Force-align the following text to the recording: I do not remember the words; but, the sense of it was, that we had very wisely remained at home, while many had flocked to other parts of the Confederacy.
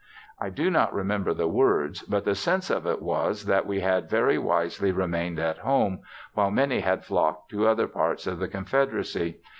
I 0.39 0.49
do 0.49 0.71
not 0.71 0.95
remember 0.95 1.31
the 1.31 1.47
words; 1.47 2.01
but, 2.01 2.25
the 2.25 2.33
sense 2.33 2.71
of 2.71 2.87
it 2.87 3.03
was, 3.03 3.45
that 3.45 3.67
we 3.67 3.81
had 3.81 4.09
very 4.09 4.39
wisely 4.39 4.91
remained 4.91 5.37
at 5.37 5.59
home, 5.59 5.99
while 6.33 6.49
many 6.49 6.79
had 6.79 7.05
flocked 7.05 7.51
to 7.51 7.67
other 7.67 7.87
parts 7.87 8.25
of 8.25 8.39
the 8.39 8.47
Confederacy. 8.47 9.41